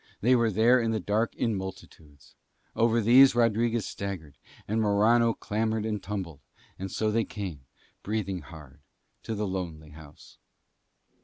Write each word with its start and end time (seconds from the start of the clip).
They 0.21 0.35
were 0.35 0.49
there 0.49 0.79
in 0.79 0.89
the 0.89 0.99
dark 0.99 1.35
in 1.35 1.53
multitudes. 1.53 2.33
Over 2.75 2.99
these 3.01 3.35
Rodriguez 3.35 3.85
staggered, 3.85 4.35
and 4.67 4.81
Morano 4.81 5.35
clambered 5.35 5.85
and 5.85 6.01
tumbled; 6.01 6.39
and 6.79 6.89
so 6.91 7.11
they 7.11 7.23
came, 7.23 7.65
breathing 8.01 8.39
hard, 8.39 8.79
to 9.21 9.35
the 9.35 9.45
lonely 9.45 9.91
house. 9.91 10.39